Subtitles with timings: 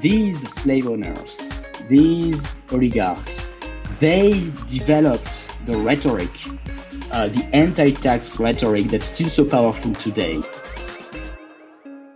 [0.00, 1.36] these slave owners,
[1.88, 3.48] these oligarchs,
[3.98, 6.30] they developed the rhetoric,
[7.10, 10.40] uh, the anti-tax rhetoric that's still so powerful today.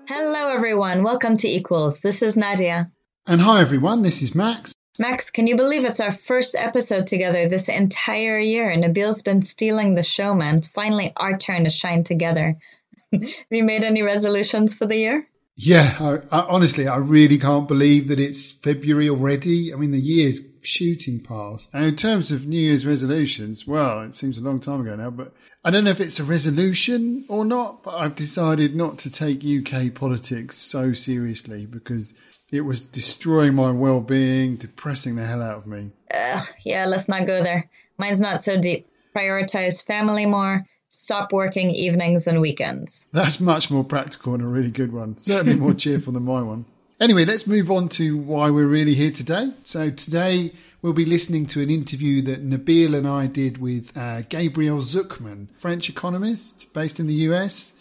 [0.06, 1.02] Hello, everyone.
[1.02, 2.00] Welcome to Equals.
[2.00, 2.90] This is Nadia.
[3.26, 4.02] And hi, everyone.
[4.02, 4.74] This is Max.
[4.98, 8.76] Max, can you believe it's our first episode together this entire year?
[8.76, 10.58] Nabil's been stealing the show, man.
[10.58, 12.58] It's finally our turn to shine together.
[13.12, 15.26] Have you made any resolutions for the year?
[15.56, 19.72] Yeah, I, I, honestly, I really can't believe that it's February already.
[19.72, 21.70] I mean, the year's shooting past.
[21.74, 25.10] And in terms of New Year's resolutions, well, it seems a long time ago now,
[25.10, 29.10] but I don't know if it's a resolution or not, but I've decided not to
[29.10, 32.14] take UK politics so seriously because
[32.50, 35.90] it was destroying my well-being, depressing the hell out of me.
[36.12, 37.68] Uh, yeah, let's not go there.
[37.98, 38.88] Mine's not so deep.
[39.14, 43.08] Prioritize family more stop working evenings and weekends.
[43.12, 45.16] That's much more practical and a really good one.
[45.16, 46.66] Certainly more cheerful than my one.
[47.00, 49.52] Anyway, let's move on to why we're really here today.
[49.64, 54.22] So, today we'll be listening to an interview that Nabil and I did with uh,
[54.22, 57.74] Gabriel Zucman, French economist based in the US,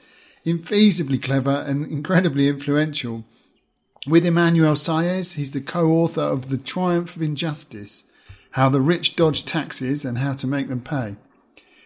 [0.44, 3.24] infeasibly clever and incredibly influential.
[4.08, 8.06] With Emmanuel Saez, he's the co author of The Triumph of Injustice
[8.52, 11.18] How the Rich Dodge Taxes and How to Make Them Pay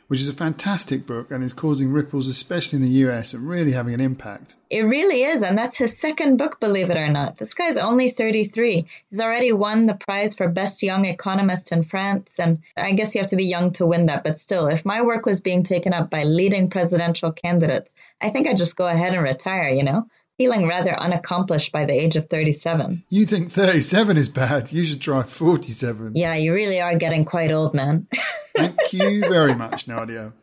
[0.08, 3.72] which is a fantastic book and is causing ripples, especially in the US, and really
[3.72, 4.56] having an impact.
[4.70, 7.38] It really is, and that's his second book, believe it or not.
[7.38, 8.86] This guy's only 33.
[9.10, 13.22] He's already won the prize for Best Young Economist in France, and I guess you
[13.22, 15.94] have to be young to win that, but still, if my work was being taken
[15.94, 20.08] up by leading presidential candidates, I think I'd just go ahead and retire, you know?
[20.38, 23.04] feeling rather unaccomplished by the age of 37.
[23.10, 24.72] You think 37 is bad?
[24.72, 26.14] You should try 47.
[26.16, 28.08] Yeah, you really are getting quite old, man.
[28.56, 30.34] Thank you very much, Nadia.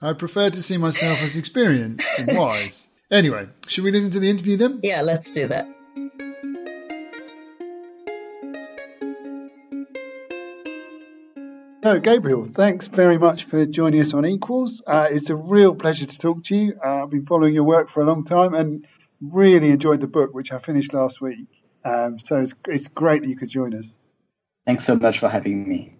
[0.00, 2.88] I prefer to see myself as experienced and wise.
[3.10, 4.80] Anyway, should we listen to the interview then?
[4.82, 5.66] Yeah, let's do that.
[11.82, 14.82] So, Gabriel, thanks very much for joining us on Equals.
[14.84, 16.80] Uh, it's a real pleasure to talk to you.
[16.84, 18.84] Uh, I've been following your work for a long time, and
[19.20, 21.46] really enjoyed the book, which I finished last week.
[21.84, 23.96] Um, so it's, it's great that you could join us.
[24.66, 25.95] Thanks so much for having me.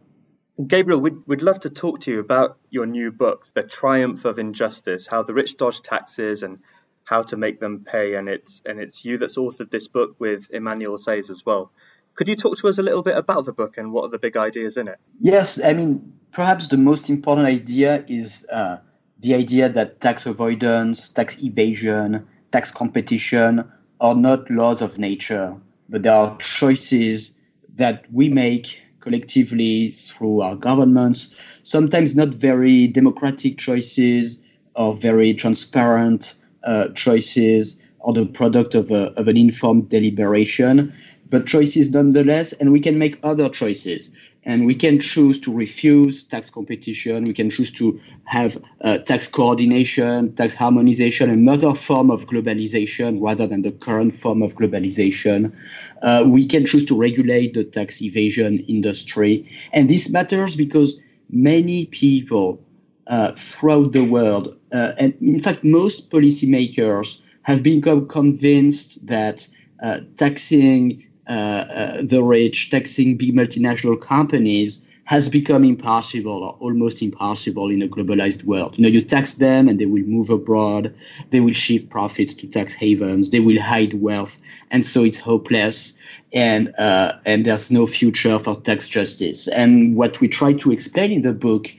[0.64, 4.38] Gabriel, we'd, we'd love to talk to you about your new book, The Triumph of
[4.38, 6.60] Injustice How the Rich Dodge Taxes and
[7.04, 8.14] How to Make Them Pay.
[8.14, 11.72] And it's, and it's you that's authored this book with Emmanuel Saez as well.
[12.14, 14.18] Could you talk to us a little bit about the book and what are the
[14.18, 14.98] big ideas in it?
[15.20, 18.78] Yes, I mean, perhaps the most important idea is uh,
[19.20, 25.54] the idea that tax avoidance, tax evasion, tax competition are not laws of nature,
[25.90, 27.34] but they are choices
[27.74, 34.40] that we make collectively through our governments, sometimes not very democratic choices
[34.74, 36.34] or very transparent
[36.64, 40.92] uh, choices or the product of, a, of an informed deliberation,
[41.30, 44.10] but choices nonetheless, and we can make other choices
[44.46, 47.24] and we can choose to refuse tax competition.
[47.24, 53.46] We can choose to have uh, tax coordination, tax harmonization, another form of globalization rather
[53.46, 55.52] than the current form of globalization.
[56.00, 59.44] Uh, we can choose to regulate the tax evasion industry.
[59.72, 62.60] And this matters because many people
[63.08, 69.48] uh, throughout the world, uh, and in fact, most policymakers have become convinced that
[69.82, 77.80] uh, taxing the rich, taxing big multinational companies has become impossible or almost impossible in
[77.80, 78.76] a globalized world.
[78.76, 80.92] You know, you tax them and they will move abroad,
[81.30, 84.38] they will shift profits to tax havens, they will hide wealth,
[84.72, 85.96] and so it's hopeless.
[86.32, 89.46] And uh, and there's no future for tax justice.
[89.48, 91.72] And what we try to explain in the book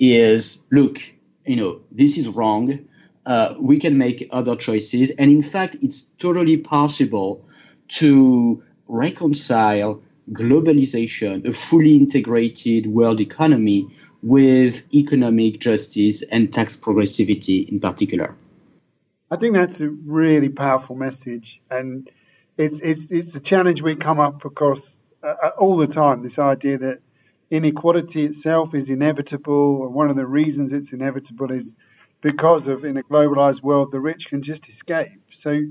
[0.00, 1.00] is, look,
[1.46, 2.80] you know, this is wrong.
[3.26, 7.46] Uh, we can make other choices, and in fact, it's totally possible
[7.88, 8.60] to
[8.92, 13.88] reconcile globalization, a fully integrated world economy,
[14.22, 18.36] with economic justice and tax progressivity in particular.
[19.30, 22.08] I think that's a really powerful message, and
[22.56, 26.22] it's it's it's a challenge we come up across uh, uh, all the time.
[26.22, 27.00] This idea that
[27.50, 31.74] inequality itself is inevitable, and one of the reasons it's inevitable is
[32.20, 35.20] because of in a globalized world the rich can just escape.
[35.32, 35.62] So,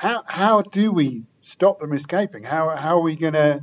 [0.00, 2.42] how how do we stop them escaping?
[2.42, 3.60] How, how are we going to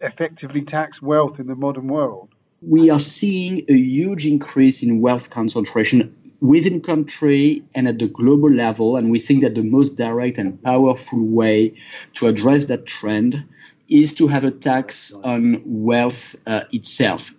[0.00, 2.30] effectively tax wealth in the modern world?
[2.62, 8.50] We are seeing a huge increase in wealth concentration within country and at the global
[8.50, 8.96] level.
[8.96, 11.74] And we think that the most direct and powerful way
[12.14, 13.44] to address that trend
[13.88, 17.32] is to have a tax on wealth uh, itself.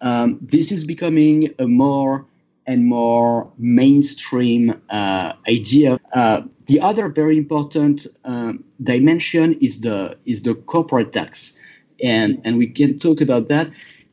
[0.00, 2.26] Um, this is becoming a more
[2.68, 5.98] and more mainstream uh, idea.
[6.12, 11.58] Uh, the other very important um, dimension is the is the corporate tax,
[12.04, 13.68] and and we can talk about that.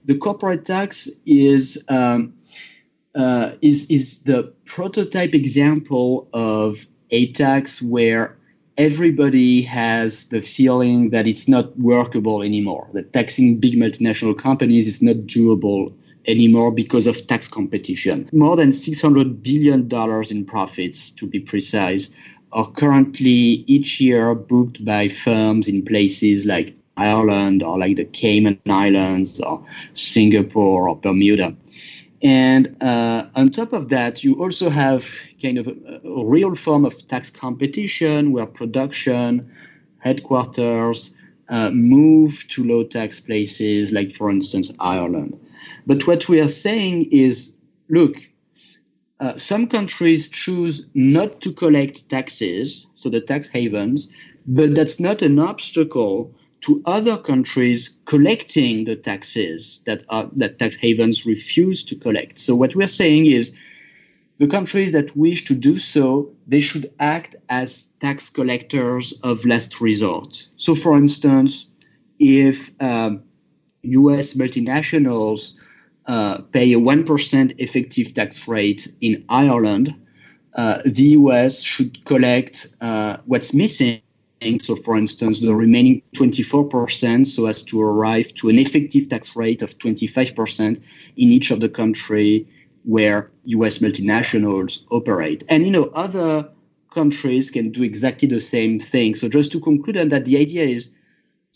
[0.06, 2.34] The corporate tax is um,
[3.14, 8.38] uh, is is the prototype example of a tax where
[8.78, 12.90] everybody has the feeling that it's not workable anymore.
[12.94, 15.94] That taxing big multinational companies is not doable
[16.28, 18.30] anymore because of tax competition.
[18.34, 19.90] More than $600 billion
[20.32, 22.14] in profits, to be precise,
[22.52, 28.60] are currently each year booked by firms in places like Ireland or like the Cayman
[28.68, 31.56] Islands or Singapore or Bermuda.
[32.22, 35.06] And uh, on top of that, you also have
[35.42, 39.52] kind of a, a, real form of tax competition where production,
[40.00, 41.16] headquarters
[41.50, 45.38] uh, move to low tax places, like, for instance, Ireland.
[45.86, 47.54] But what we are saying is
[47.90, 48.18] look,
[49.20, 54.12] uh, some countries choose not to collect taxes, so the tax havens,
[54.46, 60.76] but that's not an obstacle to other countries collecting the taxes that are, that tax
[60.76, 62.40] havens refuse to collect.
[62.40, 63.56] So what we're saying is
[64.40, 69.80] the countries that wish to do so, they should act as tax collectors of last
[69.80, 70.48] resort.
[70.58, 71.68] So for instance,
[72.20, 73.24] if um,
[73.86, 75.54] US multinationals
[76.08, 79.96] uh, pay a 1% effective tax rate in Ireland,
[80.56, 84.02] uh, the US should collect uh, what's missing.
[84.60, 89.62] So, for instance, the remaining 24%, so as to arrive to an effective tax rate
[89.64, 90.82] of 25% in
[91.18, 92.48] each of the country
[92.84, 95.44] where US multinationals operate.
[95.50, 96.48] And, you know, other
[96.92, 99.16] countries can do exactly the same thing.
[99.16, 100.96] So, just to conclude on that, the idea is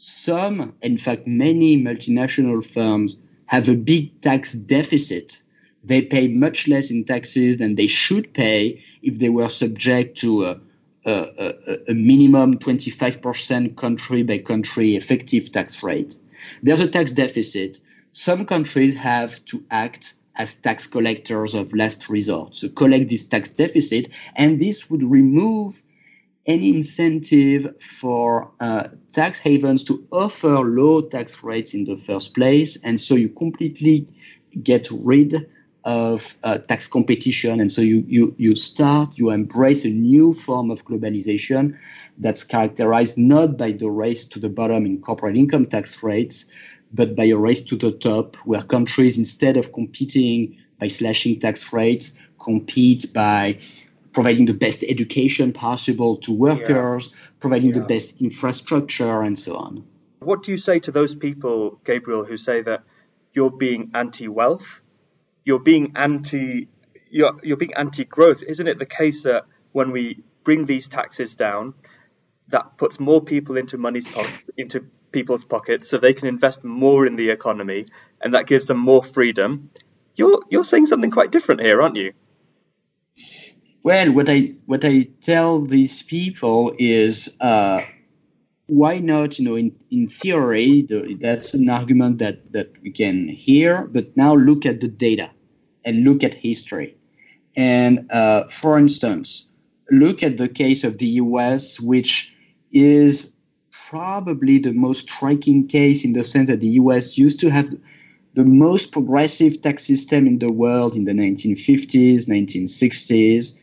[0.02, 5.42] some, in fact, many multinational firms have a big tax deficit.
[5.84, 10.46] They pay much less in taxes than they should pay if they were subject to
[10.46, 10.60] a,
[11.06, 16.16] a, a, minimum 25% country by country effective tax rate.
[16.64, 17.80] There's a tax deficit.
[18.14, 23.50] Some countries have to act as tax collectors of last resort, so collect this tax
[23.50, 24.08] deficit,
[24.38, 25.82] and this would remove
[26.50, 32.84] any incentive for uh, tax havens to offer low tax rates in the first place.
[32.84, 34.08] And so you completely
[34.64, 35.48] get rid
[35.86, 37.60] of uh, tax competition.
[37.60, 41.78] And so you, you, you start, you embrace a new form of globalization
[42.18, 46.46] that's characterized not by the race to the bottom in corporate income tax rates,
[46.92, 51.72] but by a race to the top, where countries, instead of competing by slashing tax
[51.72, 53.60] rates, compete by
[54.14, 57.18] providing the best education possible to workers, yeah.
[57.40, 57.80] providing yeah.
[57.80, 59.86] the best infrastructure, and so on.
[60.20, 62.84] What do you say to those people, Gabriel, who say that
[63.34, 64.82] you're being anti-wealth,
[65.46, 66.68] you're being anti,
[67.10, 68.44] you're, you're being anti-growth?
[68.44, 71.74] Isn't it the case that when we bring these taxes down,
[72.50, 74.26] that puts more people into money's po-
[74.58, 77.86] into people's pockets, so they can invest more in the economy,
[78.22, 79.70] and that gives them more freedom?
[80.16, 82.14] You're you're saying something quite different here, aren't you?
[83.84, 87.82] Well, what I what I tell these people is uh,
[88.68, 89.40] why not?
[89.40, 94.16] You know, in in theory, the, that's an argument that that we can hear, but
[94.18, 95.32] now look at the data
[95.86, 96.98] and look at history.
[97.56, 99.50] And uh, for instance,
[99.92, 102.36] look at the case of the U.S., which
[102.74, 103.32] is
[103.72, 107.18] probably the most striking case in the sense that the U.S.
[107.18, 107.74] used to have
[108.34, 113.56] the most progressive tax system in the world in the 1950s, 1960s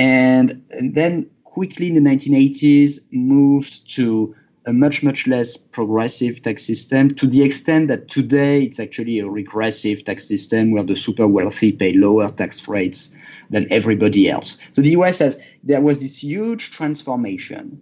[0.00, 6.64] and, and then quickly in the 1980s moved to a much much less progressive tax
[6.64, 11.26] system to the extent that today it's actually a regressive tax system where the super
[11.26, 13.14] wealthy pay lower tax rates
[13.50, 14.58] than everybody else.
[14.72, 17.80] So the us has there was this huge transformation.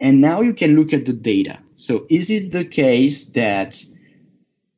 [0.00, 1.58] And now you can look at the data.
[1.74, 3.82] So is it the case that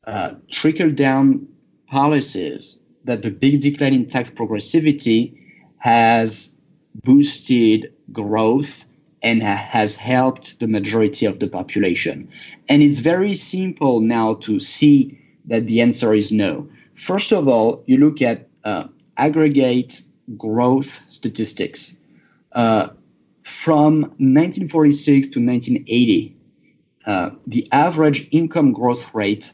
[0.05, 1.49] uh, trickle down
[1.89, 5.46] policies that the big decline in tax progressivity
[5.87, 6.57] has
[7.05, 8.85] boosted growth
[9.23, 12.29] and has helped the majority of the population.
[12.69, 16.69] And it's very simple now to see that the answer is no.
[16.97, 20.03] First of all, you look at uh, aggregate
[20.37, 21.97] growth statistics.
[22.51, 22.89] Uh,
[23.45, 26.37] from 1946 to 1980,
[27.07, 29.53] uh, the average income growth rate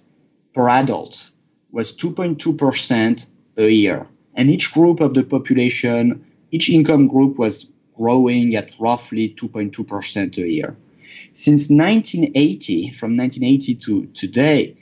[0.55, 1.31] per adult
[1.73, 3.27] was 2.2%
[3.59, 9.29] a year and each group of the population, each income group was growing at roughly
[9.29, 10.77] 2.2% a year.
[11.35, 14.77] Since 1980, from 1980 to today,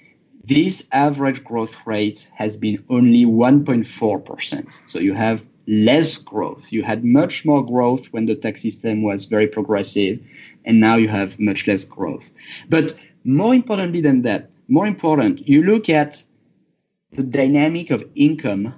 [0.44, 4.78] this average growth rate has been only 1.4%.
[4.86, 6.72] So you have less growth.
[6.72, 10.18] You had much more growth when the tax system was very progressive,
[10.64, 12.32] and now you have much less growth.
[12.68, 16.22] But more importantly than that, more important, you look at
[17.12, 18.74] the dynamic of income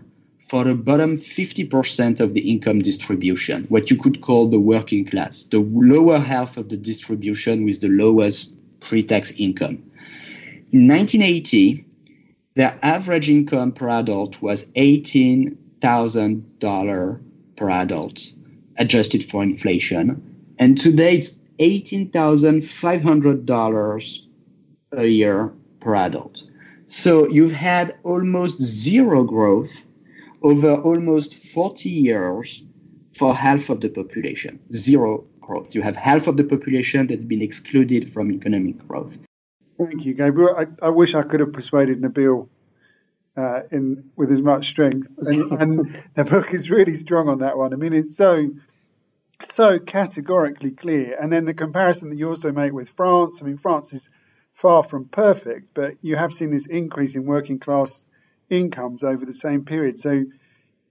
[0.53, 5.45] for the bottom 50% of the income distribution, what you could call the working class,
[5.45, 9.83] the lower half of the distribution with the lowest pre tax income.
[10.71, 11.83] In 1980,
[12.55, 17.21] their average income per adult was $18,000
[17.57, 18.33] per adult,
[18.77, 20.23] adjusted for inflation.
[20.59, 24.27] And today it's $18,500
[24.99, 26.43] a year per adult.
[26.89, 29.87] So you've had almost zero growth
[30.43, 32.65] over almost 40 years
[33.15, 34.61] for half of the population.
[34.73, 35.75] Zero growth.
[35.75, 39.19] You have half of the population that's been excluded from economic growth.
[39.79, 40.57] Thank you, Gabriel.
[40.57, 42.49] I, I wish I could have persuaded Nabil
[43.37, 47.57] uh, in with as much strength, and, and the book is really strong on that
[47.57, 47.73] one.
[47.73, 48.51] I mean, it's so
[49.41, 53.43] so categorically clear, and then the comparison that you also make with France.
[53.43, 54.09] I mean, France is
[54.53, 58.05] far from perfect, but you have seen this increase in working class
[58.53, 59.99] incomes over the same period.
[59.99, 60.25] So,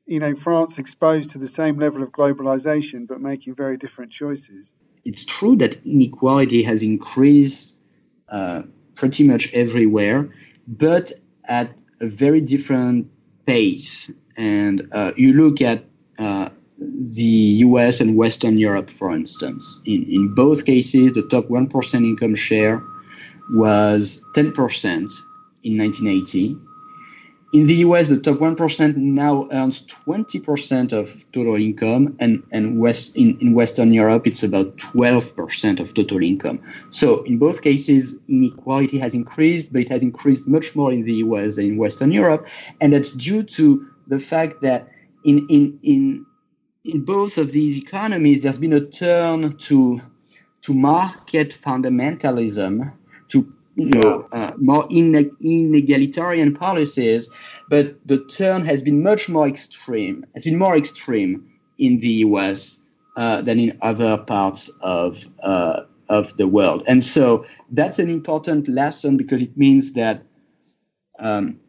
[0.06, 4.74] you know, France exposed to the same level of globalization, but making very different choices.
[5.06, 7.78] It's true that inequality has increased
[8.30, 8.64] uh,
[8.96, 10.30] pretty much everywhere,
[10.68, 11.12] but
[11.46, 13.10] at a very different
[13.46, 14.12] pace.
[14.36, 15.86] And uh, you look at
[16.18, 16.50] uh,
[16.80, 19.80] the US and Western Europe, for instance.
[19.86, 22.82] In, in both cases, the top 1% income share
[23.52, 24.88] was 10%
[25.64, 26.58] in 1980
[27.54, 33.16] in the US, the top 1% now earns 20% of total income, and, and West,
[33.18, 36.62] in, in Western Europe, it's about 12% of total income.
[36.92, 41.16] So, in both cases, inequality has increased, but it has increased much more in the
[41.16, 42.48] US than in Western Europe.
[42.80, 44.90] And that's due to the fact that
[45.26, 46.26] in, in, in,
[46.86, 50.02] in both of these economies, there's been a turn to,
[50.62, 52.94] to market fundamentalism,
[53.28, 57.30] to you know, uh, more inegalitarian policies,
[57.70, 60.26] but the turn has been much more extreme.
[60.36, 62.84] It's been more extreme in the U.S.
[63.18, 68.68] Uh, than in other parts of uh, of the world, and so that's an important
[68.68, 70.24] lesson because it means that
[71.20, 71.60] um,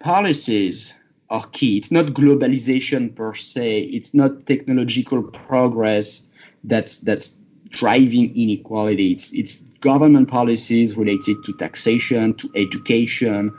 [0.00, 0.94] policies
[1.30, 1.76] are key.
[1.76, 3.80] It's not globalization per se.
[3.92, 6.30] It's not technological progress
[6.64, 7.37] that's that's
[7.70, 9.12] driving inequality.
[9.12, 13.52] It's it's government policies related to taxation, to education,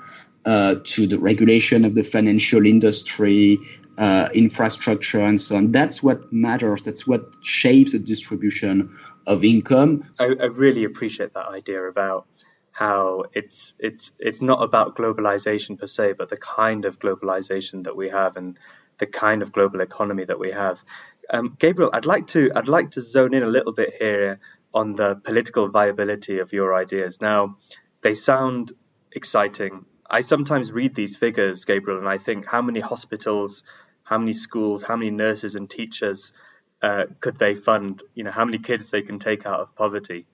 [0.45, 3.59] uh, to the regulation of the financial industry,
[3.97, 5.67] uh, infrastructure, and so on.
[5.67, 6.83] That's what matters.
[6.83, 8.97] That's what shapes the distribution
[9.27, 10.05] of income.
[10.19, 12.25] I, I really appreciate that idea about
[12.71, 17.95] how it's it's it's not about globalization per se, but the kind of globalization that
[17.95, 18.57] we have and
[18.99, 20.81] the kind of global economy that we have.
[21.29, 24.39] Um, Gabriel, I'd like to I'd like to zone in a little bit here
[24.73, 27.21] on the political viability of your ideas.
[27.21, 27.57] Now,
[28.01, 28.71] they sound
[29.11, 29.85] exciting.
[30.09, 33.63] I sometimes read these figures, Gabriel, and I think how many hospitals,
[34.03, 36.33] how many schools, how many nurses and teachers
[36.81, 38.01] uh, could they fund?
[38.15, 40.25] You know, how many kids they can take out of poverty.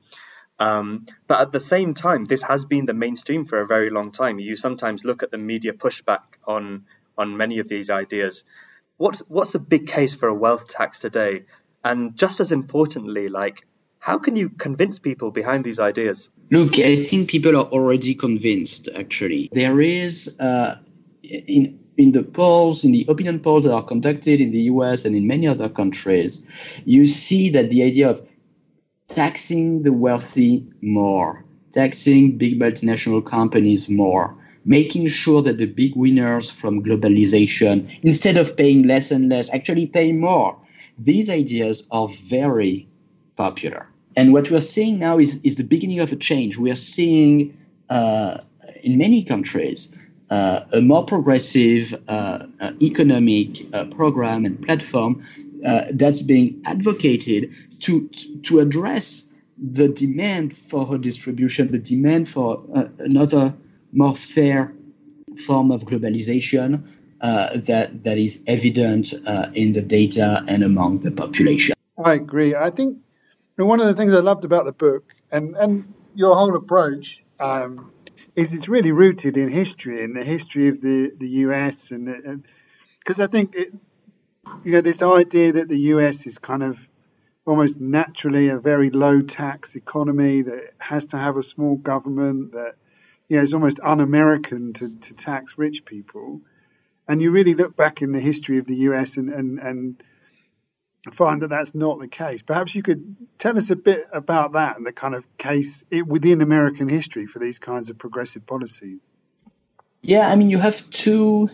[0.57, 4.11] Um, but at the same time, this has been the mainstream for a very long
[4.11, 4.39] time.
[4.39, 6.85] You sometimes look at the media pushback on
[7.17, 8.43] on many of these ideas.
[8.97, 11.43] What's what's a big case for a wealth tax today?
[11.83, 13.65] And just as importantly, like
[14.05, 16.29] how can you convince people behind these ideas?
[16.51, 19.49] Look, I think people are already convinced, actually.
[19.51, 20.77] There is, uh,
[21.23, 25.15] in, in the polls, in the opinion polls that are conducted in the US and
[25.15, 26.45] in many other countries,
[26.85, 28.21] you see that the idea of
[29.07, 36.49] taxing the wealthy more, taxing big multinational companies more, making sure that the big winners
[36.49, 40.57] from globalization, instead of paying less and less, actually pay more.
[40.97, 42.87] These ideas are very
[43.35, 43.87] popular.
[44.15, 46.57] And what we're seeing now is, is the beginning of a change.
[46.57, 47.55] We are seeing
[47.89, 48.39] uh,
[48.81, 49.95] in many countries
[50.31, 55.23] uh, a more progressive uh, uh economic uh, program and platform
[55.65, 58.09] uh, that's being advocated to,
[58.41, 62.63] to address the demand for redistribution, the demand for
[62.99, 63.53] another
[63.95, 64.73] more fair
[65.45, 66.83] form of globalization
[67.21, 69.13] that, that is evident
[69.53, 71.75] in the data and among the population.
[71.97, 72.55] I agree.
[72.55, 72.99] I think
[73.57, 77.23] and one of the things I loved about the book and, and your whole approach
[77.39, 77.91] um,
[78.35, 81.91] is it's really rooted in history, in the history of the, the US.
[81.91, 82.45] And
[82.99, 83.73] because I think, it,
[84.63, 86.89] you know, this idea that the US is kind of
[87.45, 92.75] almost naturally a very low tax economy, that has to have a small government, that
[93.27, 96.41] you know, it's almost un-American to, to tax rich people.
[97.07, 100.03] And you really look back in the history of the US and, and, and
[101.11, 102.41] find that that's not the case.
[102.41, 106.41] Perhaps you could tell us a bit about that and the kind of case within
[106.41, 108.99] American history for these kinds of progressive policies.
[110.01, 111.49] Yeah, I mean, you have two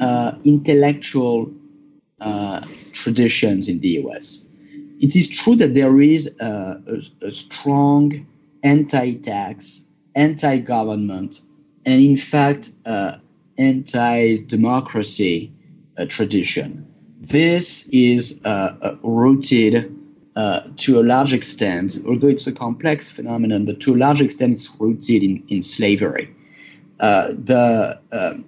[0.00, 1.52] uh, intellectual
[2.20, 4.46] uh, traditions in the US.
[5.00, 6.80] It is true that there is a,
[7.22, 8.26] a, a strong
[8.62, 9.82] anti tax,
[10.14, 11.40] anti government,
[11.84, 13.16] and in fact, uh,
[13.58, 15.52] anti democracy
[15.98, 16.86] uh, tradition.
[17.20, 19.98] This is uh, uh, rooted
[20.76, 24.68] to a large extent, although it's a complex phenomenon, but to a large extent, it's
[24.78, 26.34] rooted in, in slavery.
[26.98, 28.44] the um,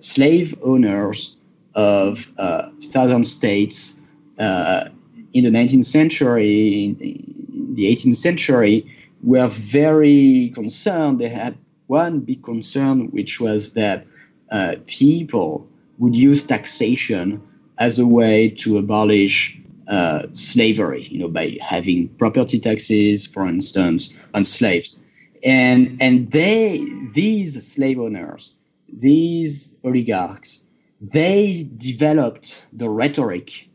[0.00, 1.36] slave owners
[1.74, 4.00] of uh, southern states
[4.38, 4.88] uh,
[5.34, 8.95] in the 19th century, in the 18th century,
[9.26, 11.18] were very concerned.
[11.18, 14.06] They had one big concern, which was that
[14.50, 15.68] uh, people
[15.98, 17.42] would use taxation
[17.78, 24.14] as a way to abolish uh, slavery, you know, by having property taxes, for instance,
[24.32, 24.98] on slaves.
[25.44, 28.54] And, and they, these slave owners,
[28.92, 30.64] these oligarchs,
[31.00, 33.68] they developed the rhetoric,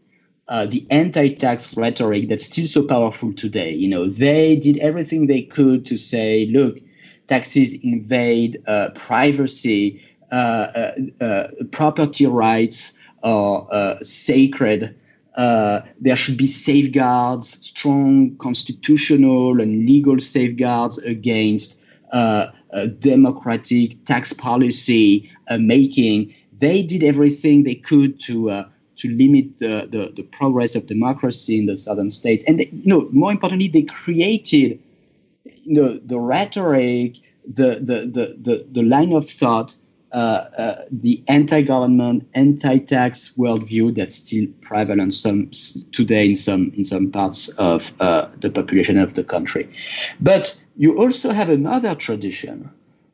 [0.51, 3.73] uh, the anti-tax rhetoric that's still so powerful today.
[3.73, 6.77] You know, they did everything they could to say, look,
[7.27, 10.91] taxes invade uh, privacy, uh, uh,
[11.21, 14.93] uh property rights are sacred.
[15.37, 21.79] there should be safeguards, strong constitutional and legal safeguards against
[22.99, 28.65] democratic tax policy making they did everything they could to
[29.01, 32.43] to limit the, the, the, progress of democracy in the southern states.
[32.47, 34.79] And you know, more importantly, they created
[35.43, 37.15] you know the rhetoric,
[37.45, 39.75] the the the the, the line of thought,
[40.11, 45.49] uh, uh, the anti-government, anti-tax worldview that's still prevalent some
[45.91, 49.67] today in some in some parts of uh, the population of the country.
[50.19, 52.69] But you also have another tradition,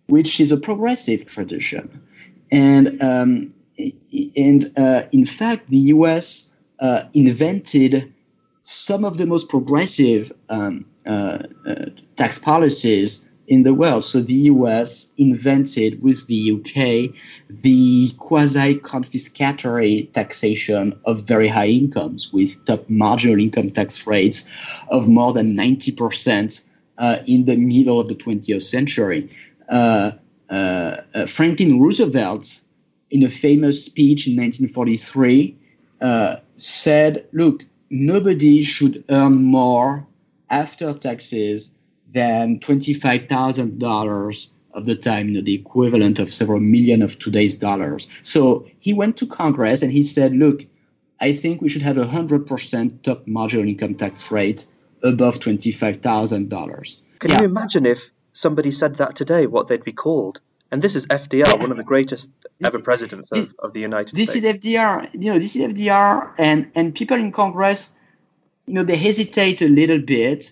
[0.08, 2.02] which is a progressive tradition
[2.52, 3.54] and um,
[4.36, 6.56] and uh, in fact, the U.S.
[6.80, 8.14] Uh, invented
[8.62, 11.86] some of the most progressive um, uh, uh,
[12.18, 14.04] tax policies in the world.
[14.04, 15.10] So the U.S.
[15.18, 17.16] invented with the UK
[17.62, 24.50] the quasi-confiscatory taxation of very high incomes, with top marginal income tax rates
[24.90, 26.62] of more than 90 percent
[26.98, 29.30] uh, in the middle of the 20th century.
[29.70, 30.12] Uh,
[31.28, 32.62] Franklin Roosevelt,
[33.12, 35.58] in a famous speech in 1943,
[36.02, 40.06] uh, said, Look, nobody should earn more
[40.50, 41.72] after taxes
[42.14, 48.08] than $25,000 of the time, you know, the equivalent of several million of today's dollars.
[48.22, 50.66] So he went to Congress and he said, Look,
[51.20, 54.66] I think we should have a 100% top marginal income tax rate
[55.04, 56.98] above $25,000.
[57.20, 57.40] Can yeah.
[57.40, 60.42] you imagine if somebody said that today, what they'd be called.
[60.72, 63.80] And this is FDR, one of the greatest this, ever presidents this, of, of the
[63.80, 64.46] United this States.
[64.46, 65.10] This is FDR.
[65.14, 67.92] You know, this is FDR, and and people in Congress,
[68.66, 70.52] you know, they hesitate a little bit.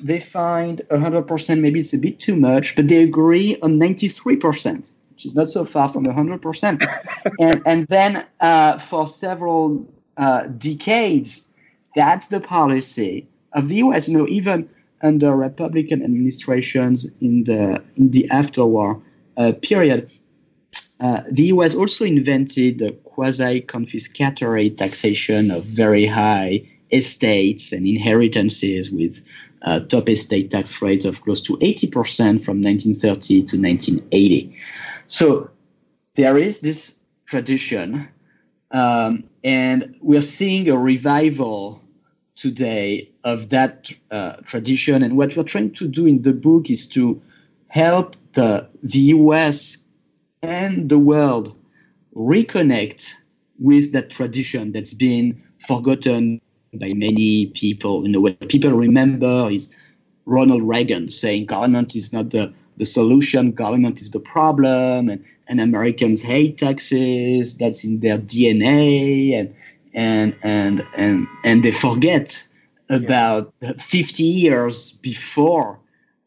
[0.00, 5.24] They find 100% maybe it's a bit too much, but they agree on 93%, which
[5.24, 6.84] is not so far from 100%.
[7.38, 11.48] and and then uh, for several uh, decades,
[11.94, 14.08] that's the policy of the U.S.
[14.08, 14.68] You know, even
[15.00, 19.00] under Republican administrations in the in the afterwar
[19.62, 20.10] period.
[21.00, 21.74] Uh, the U.S.
[21.74, 29.24] also invented the quasi-confiscatory taxation of very high estates and inheritances with
[29.62, 34.56] uh, top estate tax rates of close to 80% from 1930 to 1980.
[35.06, 35.50] So
[36.14, 36.94] there is this
[37.26, 38.08] tradition,
[38.70, 41.82] um, and we're seeing a revival
[42.36, 45.02] today of that uh, tradition.
[45.02, 47.20] And what we're trying to do in the book is to
[47.68, 49.84] help the, the US
[50.42, 51.56] and the world
[52.14, 53.14] reconnect
[53.58, 56.40] with that tradition that's been forgotten
[56.74, 58.02] by many people.
[58.04, 59.72] You know, what people remember is
[60.26, 65.60] Ronald Reagan saying government is not the, the solution, government is the problem, and, and
[65.60, 69.54] Americans hate taxes, that's in their DNA, and
[69.94, 72.46] and and and and they forget
[72.90, 73.72] about yeah.
[73.78, 75.78] 50 years before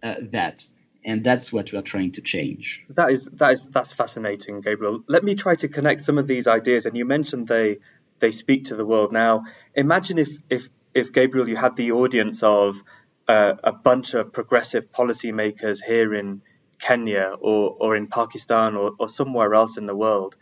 [0.04, 0.65] uh, that
[1.08, 5.24] and that's what we're trying to change that is that is that's fascinating gabriel let
[5.24, 7.78] me try to connect some of these ideas and you mentioned they
[8.20, 9.43] they speak to the world now
[9.74, 12.84] imagine if if if gabriel you had the audience of
[13.28, 16.41] uh, a bunch of progressive policymakers here in
[16.80, 20.38] Kenya or, or in Pakistan or, or somewhere else in the world.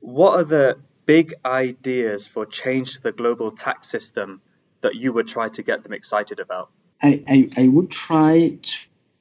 [0.00, 4.40] What are the big ideas for change to the global tax system
[4.80, 6.70] that you would try to get them excited about?
[7.02, 8.58] I, I, I would try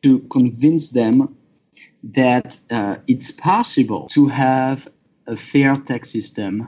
[0.04, 1.36] to convince them
[2.04, 4.88] that uh, it's possible to have
[5.26, 6.68] a fair tax system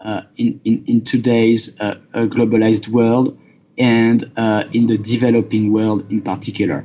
[0.00, 3.38] uh, in, in, in today's uh, globalized world
[3.78, 6.84] and uh, in the developing world in particular.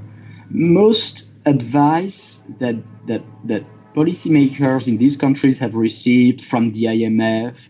[0.49, 2.75] Most advice that,
[3.07, 3.63] that, that
[3.93, 7.67] policymakers in these countries have received from the IMF,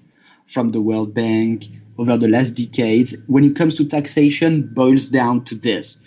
[0.47, 1.65] from the World Bank
[1.97, 6.01] over the last decades, when it comes to taxation, boils down to this.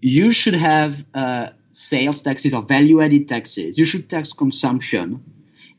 [0.00, 3.78] You should have uh, sales taxes or value added taxes.
[3.78, 5.22] You should tax consumption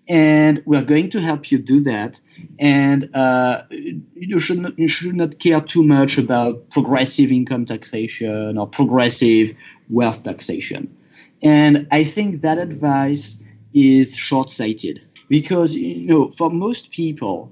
[0.10, 2.20] and we're going to help you do that.
[2.58, 8.58] And uh, you should not, you should not care too much about progressive income taxation
[8.58, 9.56] or progressive
[9.90, 10.96] wealth taxation.
[11.44, 17.52] And I think that advice is short-sighted because you know for most people,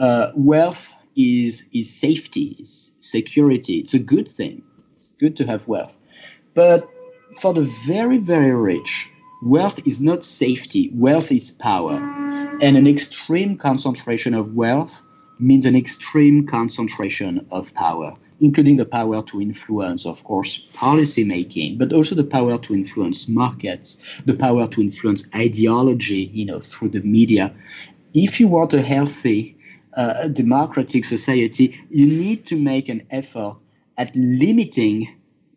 [0.00, 3.76] uh, wealth is is safety, is security.
[3.76, 4.62] It's a good thing.
[5.18, 5.94] Good to have wealth,
[6.52, 6.90] but
[7.40, 9.08] for the very very rich,
[9.42, 11.96] wealth is not safety, wealth is power.
[12.60, 15.02] And an extreme concentration of wealth
[15.38, 21.78] means an extreme concentration of power, including the power to influence, of course, policy making,
[21.78, 26.90] but also the power to influence markets, the power to influence ideology, you know, through
[26.90, 27.54] the media.
[28.12, 29.56] If you want a healthy,
[29.96, 33.56] uh, democratic society, you need to make an effort
[33.98, 35.08] at limiting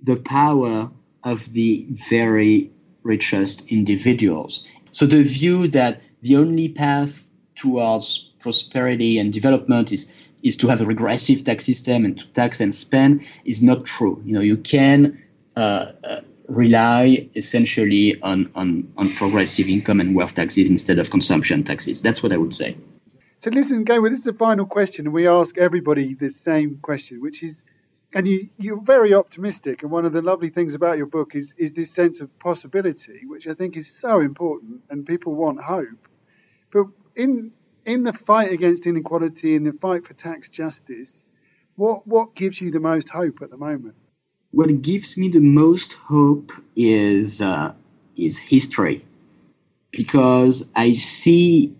[0.04, 0.89] the power
[1.23, 2.71] of the very
[3.04, 4.65] richest individuals.
[4.91, 7.23] So the view that the only path
[7.56, 12.62] towards prosperity and development is is to have a regressive tax system and to tax
[12.62, 14.21] and spend is not true.
[14.25, 15.21] You know, you can
[15.58, 21.63] uh, uh, rely essentially on, on on progressive income and wealth taxes instead of consumption
[21.63, 22.02] taxes.
[22.02, 22.78] That's what I would say.
[23.38, 27.41] So listen, Gabriel, this is the final question, we ask everybody the same question, which
[27.41, 27.63] is
[28.13, 29.84] and you, you're very optimistic.
[29.84, 33.26] And one of the lovely things about your book is, is this sense of possibility,
[33.26, 36.08] which I think is so important, and people want hope.
[36.72, 37.52] But in
[37.86, 41.26] in the fight against inequality, in the fight for tax justice,
[41.76, 43.95] what what gives you the most hope at the moment?
[44.52, 47.74] What gives me the most hope is uh,
[48.15, 49.06] is history,
[49.91, 51.76] because I see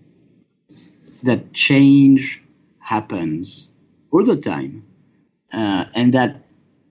[1.24, 2.44] that change
[2.80, 3.72] happens
[4.12, 4.84] all the time
[5.54, 6.42] uh, and that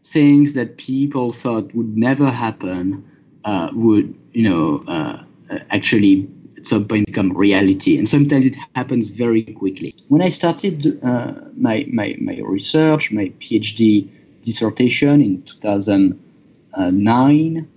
[0.04, 3.04] things that people thought would never happen
[3.44, 5.22] uh, would, you know, uh,
[5.70, 7.98] actually at some point become reality.
[7.98, 9.94] And sometimes it happens very quickly.
[10.08, 14.08] When I started uh, my, my, my research, my PhD
[14.42, 17.68] dissertation in 2009,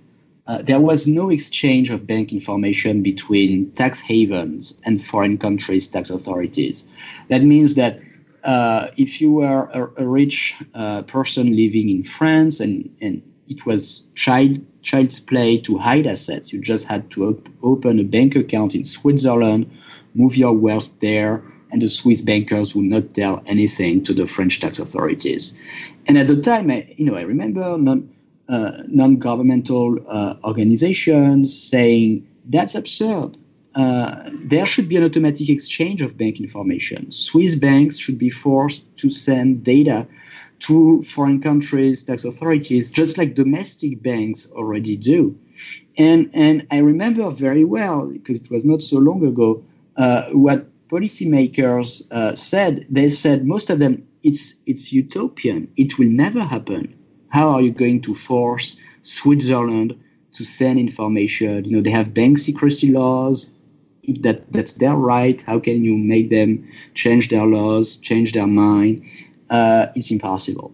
[0.48, 6.10] uh, there was no exchange of bank information between tax havens and foreign countries' tax
[6.10, 6.86] authorities.
[7.28, 8.00] That means that
[8.44, 13.66] uh, if you were a, a rich uh, person living in France and, and it
[13.66, 18.34] was child child's play to hide assets, you just had to op- open a bank
[18.34, 19.70] account in Switzerland,
[20.14, 24.60] move your wealth there, and the Swiss bankers would not tell anything to the French
[24.60, 25.56] tax authorities.
[26.06, 28.12] And at the time, I, you know, I remember non,
[28.48, 33.36] uh, non-governmental uh, organizations saying that's absurd
[33.74, 37.10] uh, there should be an automatic exchange of bank information.
[37.10, 40.06] Swiss banks should be forced to send data
[40.60, 45.36] to foreign countries' tax authorities, just like domestic banks already do.
[45.98, 49.64] And, and I remember very well, because it was not so long ago,
[49.96, 52.86] uh, what policymakers uh, said.
[52.90, 55.68] They said, most of them, it's, it's utopian.
[55.76, 56.94] It will never happen.
[57.28, 59.98] How are you going to force Switzerland
[60.34, 61.64] to send information?
[61.64, 63.52] You know, they have bank secrecy laws
[64.02, 68.46] if that that's their right, how can you make them change their laws, change their
[68.46, 69.02] mind?
[69.50, 70.72] Uh, it's impossible.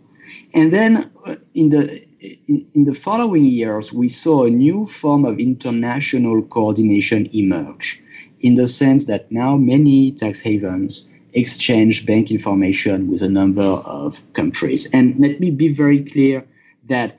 [0.55, 2.03] And then uh, in the
[2.49, 8.03] in the following years, we saw a new form of international coordination emerge,
[8.41, 14.23] in the sense that now many tax havens exchange bank information with a number of
[14.33, 14.93] countries.
[14.93, 16.45] And let me be very clear
[16.87, 17.17] that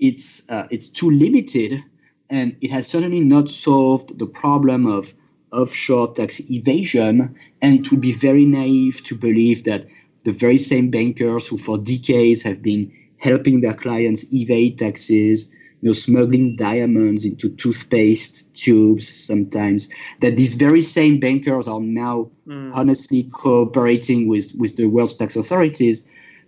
[0.00, 1.82] it's uh, it's too limited,
[2.28, 5.14] and it has certainly not solved the problem of
[5.52, 7.34] offshore tax evasion.
[7.60, 9.86] And it would be very naive to believe that
[10.24, 15.88] the very same bankers who for decades have been helping their clients evade taxes, you
[15.88, 19.88] know, smuggling diamonds into toothpaste tubes sometimes,
[20.20, 22.72] that these very same bankers are now mm.
[22.74, 26.06] honestly cooperating with, with the world's tax authorities.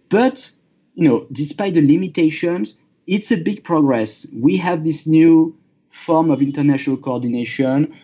[0.08, 0.50] But,
[0.94, 4.26] you know, despite the limitations, it's a big progress.
[4.32, 5.56] We have this new
[5.90, 7.94] form of international coordination,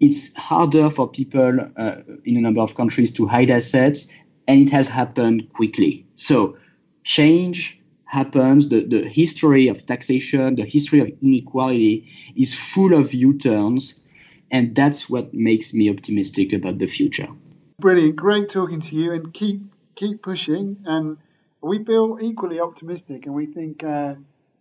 [0.00, 4.08] it's harder for people uh, in a number of countries to hide assets,
[4.48, 6.06] and it has happened quickly.
[6.16, 6.56] So,
[7.04, 8.68] change happens.
[8.68, 14.02] The, the history of taxation, the history of inequality is full of U turns,
[14.50, 17.28] and that's what makes me optimistic about the future.
[17.78, 18.16] Brilliant.
[18.16, 19.60] Great talking to you, and keep
[19.94, 20.78] keep pushing.
[20.86, 21.18] And
[21.60, 24.14] we feel equally optimistic, and we think uh,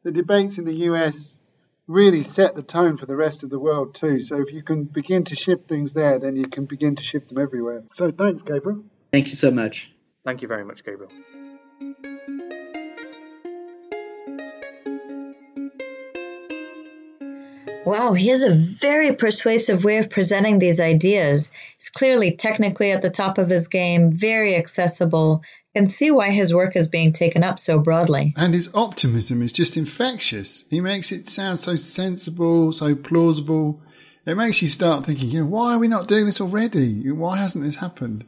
[0.04, 1.42] the debates in the US
[1.90, 4.22] really set the tone for the rest of the world too.
[4.22, 7.30] So if you can begin to shift things there, then you can begin to shift
[7.30, 7.84] them everywhere.
[7.94, 8.84] So thanks, Gabriel.
[9.12, 9.92] Thank you so much.
[10.24, 11.12] Thank you very much, Gabriel.
[17.90, 21.52] Wow, he has a very persuasive way of presenting these ideas.
[21.76, 25.42] He's clearly technically at the top of his game, very accessible,
[25.74, 28.36] can see why his work is being taken up so broadly.
[28.38, 30.66] And his optimism is just infectious.
[30.70, 33.82] He makes it sound so sensible, so plausible.
[34.24, 37.10] It makes you start thinking, you know, why are we not doing this already?
[37.10, 38.24] Why hasn't this happened?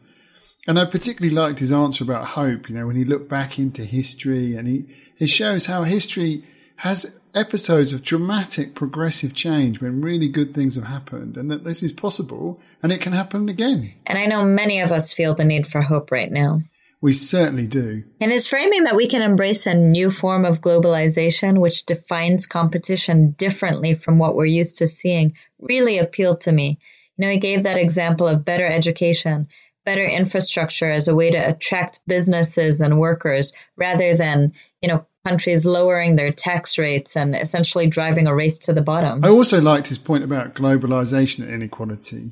[0.68, 3.86] And I particularly liked his answer about hope, you know, when he looked back into
[3.86, 4.88] history and he,
[5.20, 6.46] it shows how history
[6.78, 11.84] has episodes of dramatic progressive change when really good things have happened and that this
[11.84, 13.94] is possible and it can happen again.
[14.06, 16.62] And I know many of us feel the need for hope right now.
[17.02, 18.04] We certainly do.
[18.20, 23.32] And his framing that we can embrace a new form of globalization, which defines competition
[23.32, 26.78] differently from what we're used to seeing, really appealed to me.
[27.18, 29.48] You know, he gave that example of better education,
[29.84, 35.66] better infrastructure as a way to attract businesses and workers rather than, you know, countries
[35.66, 39.24] lowering their tax rates and essentially driving a race to the bottom.
[39.24, 42.32] I also liked his point about globalization and inequality.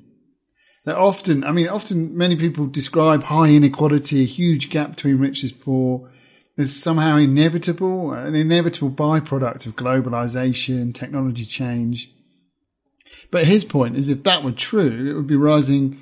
[0.85, 5.43] That often, I mean, often many people describe high inequality, a huge gap between rich
[5.43, 6.09] and poor,
[6.57, 12.11] as somehow inevitable, an inevitable byproduct of globalization, technology change.
[13.29, 16.01] But his point is if that were true, it would be rising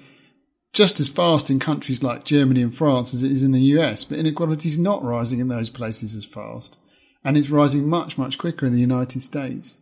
[0.77, 4.03] just as fast in countries like Germany and France as it is in the US,
[4.03, 6.77] but inequality is not rising in those places as fast.
[7.23, 9.81] And it's rising much, much quicker in the United States.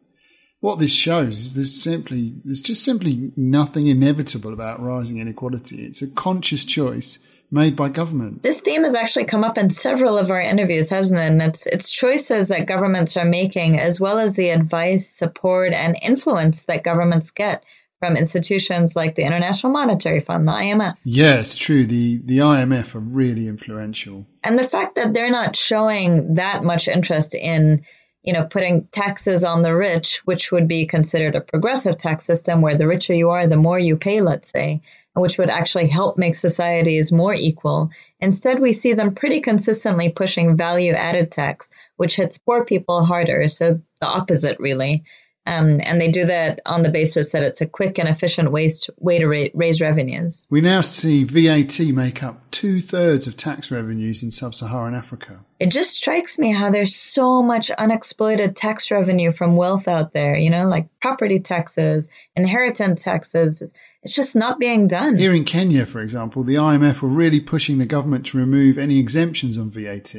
[0.62, 5.86] What this shows is there's simply, there's just simply nothing inevitable about rising inequality.
[5.86, 7.20] It's a conscious choice
[7.52, 8.44] made by governments.
[8.44, 11.24] This theme has actually come up in several of our interviews, hasn't it?
[11.24, 15.98] And it's it's choices that governments are making, as well as the advice, support, and
[16.02, 17.66] influence that governments get
[18.06, 21.00] from institutions like the International Monetary Fund, the IMF.
[21.04, 21.86] Yeah, it's true.
[21.86, 24.28] The the IMF are really influential.
[24.44, 27.84] And the fact that they're not showing that much interest in,
[28.22, 32.62] you know, putting taxes on the rich, which would be considered a progressive tax system
[32.62, 34.82] where the richer you are, the more you pay, let's say,
[35.16, 37.90] which would actually help make societies more equal.
[38.20, 43.50] Instead, we see them pretty consistently pushing value added tax, which hits poor people harder.
[43.50, 45.06] So the opposite, really.
[45.48, 48.80] Um, and they do that on the basis that it's a quick and efficient ways
[48.82, 50.48] to, way to ra- raise revenues.
[50.50, 55.42] We now see VAT make up two thirds of tax revenues in sub Saharan Africa.
[55.60, 60.36] It just strikes me how there's so much unexploited tax revenue from wealth out there,
[60.36, 63.62] you know, like property taxes, inheritance taxes.
[64.02, 65.16] It's just not being done.
[65.16, 68.98] Here in Kenya, for example, the IMF were really pushing the government to remove any
[69.00, 70.16] exemptions on VAT,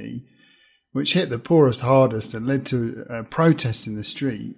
[0.92, 4.56] which hit the poorest hardest and led to uh, protests in the street.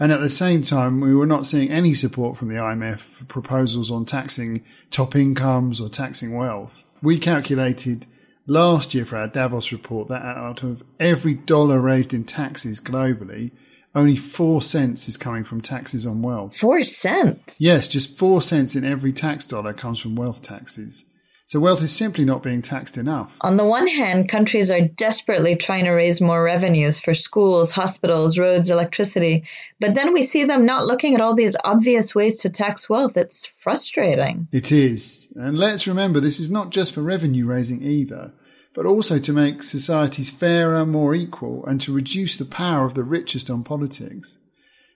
[0.00, 3.24] And at the same time, we were not seeing any support from the IMF for
[3.24, 6.84] proposals on taxing top incomes or taxing wealth.
[7.02, 8.06] We calculated
[8.46, 13.50] last year for our Davos report that out of every dollar raised in taxes globally,
[13.94, 16.56] only four cents is coming from taxes on wealth.
[16.56, 17.60] Four cents?
[17.60, 21.06] Yes, just four cents in every tax dollar comes from wealth taxes.
[21.48, 23.34] So wealth is simply not being taxed enough.
[23.40, 28.38] On the one hand, countries are desperately trying to raise more revenues for schools, hospitals,
[28.38, 29.44] roads, electricity.
[29.80, 33.16] But then we see them not looking at all these obvious ways to tax wealth.
[33.16, 34.46] It's frustrating.
[34.52, 35.32] It is.
[35.36, 38.34] And let's remember this is not just for revenue raising either,
[38.74, 43.04] but also to make societies fairer, more equal, and to reduce the power of the
[43.04, 44.38] richest on politics.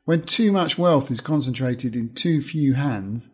[0.04, 3.30] When too much wealth is concentrated in too few hands,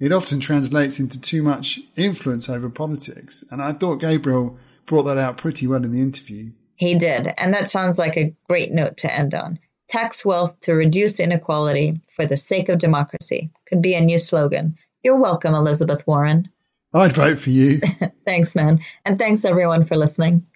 [0.00, 3.44] it often translates into too much influence over politics.
[3.50, 6.50] And I thought Gabriel brought that out pretty well in the interview.
[6.76, 7.34] He did.
[7.36, 9.58] And that sounds like a great note to end on.
[9.88, 14.76] Tax wealth to reduce inequality for the sake of democracy could be a new slogan.
[15.02, 16.48] You're welcome, Elizabeth Warren.
[16.94, 17.80] I'd vote for you.
[18.24, 18.80] thanks, man.
[19.04, 20.46] And thanks, everyone, for listening.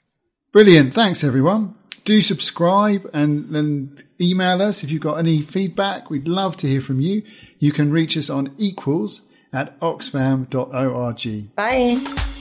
[0.53, 0.95] Brilliant.
[0.95, 1.75] Thanks, everyone.
[2.05, 6.11] Do subscribe and then email us if you've got any feedback.
[6.11, 7.23] We'd love to hear from you.
[7.59, 9.23] You can reach us on equals
[9.53, 11.55] at oxfam.org.
[11.55, 12.39] Bye.